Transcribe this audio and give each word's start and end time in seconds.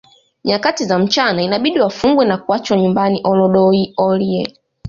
Nyakati 0.43 0.85
za 0.85 0.99
mchana 0.99 1.41
inabidi 1.41 1.79
wafungwe 1.79 2.25
na 2.25 2.37
kuachwa 2.37 2.77
nyumbani 2.77 3.21
Olodoyiorie 3.23 4.57